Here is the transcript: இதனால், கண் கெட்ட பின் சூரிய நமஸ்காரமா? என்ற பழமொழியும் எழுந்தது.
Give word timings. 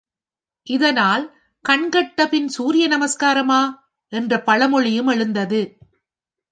இதனால், 0.67 1.37
கண் 1.61 1.89
கெட்ட 1.89 2.27
பின் 2.27 2.47
சூரிய 2.47 2.87
நமஸ்காரமா? 2.87 3.61
என்ற 4.13 4.43
பழமொழியும் 4.43 5.07
எழுந்தது. 5.07 5.77